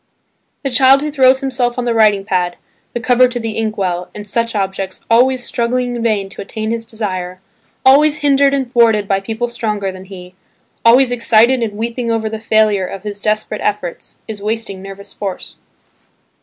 [0.63, 2.55] The child who throws himself on the writing pad,
[2.93, 6.71] the cover to the ink well, and such objects, always struggling in vain to attain
[6.71, 7.39] his desire,
[7.85, 10.33] always hindered and thwarted by people stronger than he,
[10.83, 15.55] always excited and weeping over the failure of his desperate efforts, is wasting nervous force.